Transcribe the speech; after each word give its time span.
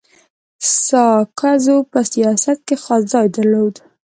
ساکزو 0.85 1.77
په 1.91 1.99
سیاست 2.11 2.57
کي 2.67 2.75
خاص 2.83 3.01
ځای 3.13 3.27
درلود. 3.35 3.75